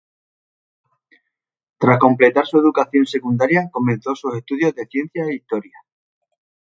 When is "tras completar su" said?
1.77-2.57